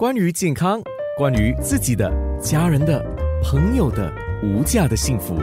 [0.00, 0.80] 关于健康，
[1.18, 2.10] 关于自己的、
[2.40, 3.04] 家人的、
[3.44, 4.10] 朋友的
[4.42, 5.36] 无价的幸福，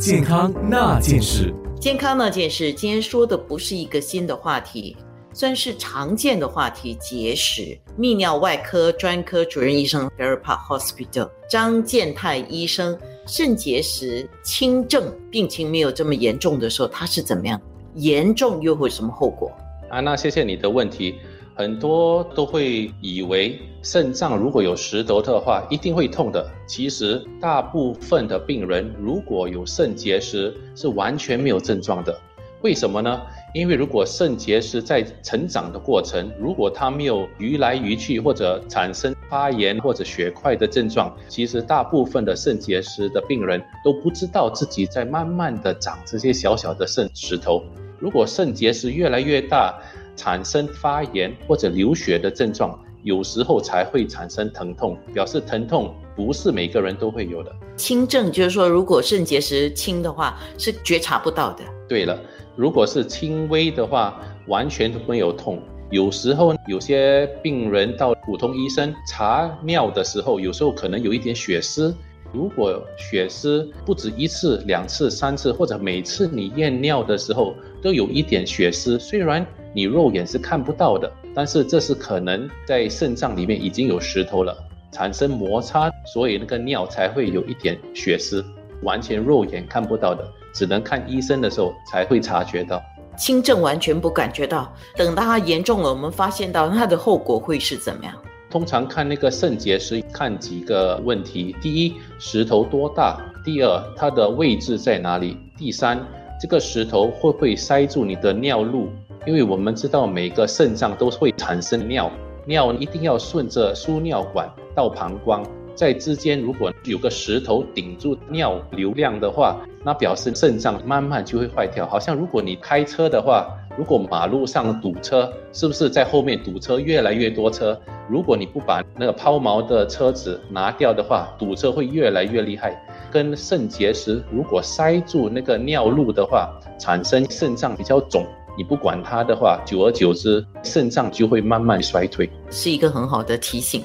[0.00, 1.52] 健康那件事。
[1.78, 4.96] 健康那件事，今天说的不是一个新的话题，
[5.34, 7.78] 算是常见的话题——结石。
[7.98, 17.60] 泌尿外科专科主任医生 b e r p a Hospital 张建泰医生，肾结石轻症，病情没有这么严重的时候，他是怎么样？
[17.96, 19.52] 严重又会什么后果？
[19.90, 21.16] 啊，那谢谢你的问题。
[21.58, 26.48] 很多都会以为肾脏如果有石头的话，一定会痛的。
[26.68, 32.16] 其实大部分的病人如果有肾结石是完全没有症状的。
[32.62, 33.20] 为什么呢？
[33.52, 47.64] 因为如果肾结石在成长的过程，如果它没有移来移去或者产生发炎或者血块的症状，其实大部分的肾结石的病人都不知道自己在慢慢的长这些小小的肾石头。
[47.98, 49.76] 如果肾结石越来越大，
[50.18, 57.54] 产生发炎或者流血的症状，有时候才会产生疼痛，表示疼痛不是每个人都会有的。
[57.76, 61.62] 轻症就是说，如果肾结石轻的话，是觉察不到的。
[61.88, 62.18] 对了，
[62.56, 65.62] 如果是轻微的话，完全都没有痛。
[65.90, 71.94] 有时候有些病人到普通医生查尿的时候，有时候可能有一点血丝。
[72.30, 79.46] 如果血丝不止一次、两次、三次，或者每次你验尿的时候都有一点血丝，虽然
[79.78, 84.52] 你肉眼是看不到的，但是这是可能在肾脏里面已经有石头了，
[84.90, 88.44] 产生摩擦，所以那个尿才会有一点血丝，
[88.82, 92.82] 完全肉眼看不到的，只能看医生的时候才会察觉到。
[93.16, 98.12] 轻症完全不感觉到，等到它严重了，我们发现到它的后果会是怎么样？
[98.50, 106.04] 通常看那个肾结石，看几个问题：第一，石头多大；第二，它的位置在哪里；第三，
[106.40, 108.88] 这个石头会不会塞住你的尿路？
[109.28, 112.10] 因为我们知道每个肾脏都会产生尿，
[112.46, 121.86] 尿一定要顺着输尿管到膀胱，在之间如果有个石头顶住尿流量的话，那表示肾脏慢慢就会坏掉。
[121.86, 127.78] 好像如果你开车的话，如果马路上堵车，是不是在后面堵车越来越多车？
[128.08, 132.82] 如果你不把那个抛锚的车子拿掉的话，堵车会越来越厉害。
[133.10, 136.48] 跟肾结石如果塞住那个尿路的话，
[136.78, 138.24] 产生肾脏比较肿，
[138.58, 142.28] 你不管它的话，久而久之，肾脏就会慢慢衰退。
[142.50, 143.80] 是一个很好的提醒。